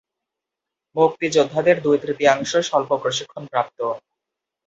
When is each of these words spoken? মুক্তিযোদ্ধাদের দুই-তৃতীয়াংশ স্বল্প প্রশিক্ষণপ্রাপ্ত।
মুক্তিযোদ্ধাদের 0.95 1.77
দুই-তৃতীয়াংশ 1.81 2.51
স্বল্প 2.67 2.91
প্রশিক্ষণপ্রাপ্ত। 2.97 3.79